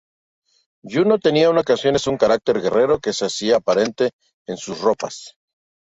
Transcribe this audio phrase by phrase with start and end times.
[0.81, 4.09] Juno tenía en ocasiones un carácter guerrero que se hacía aparente
[4.47, 5.37] en sus ropas.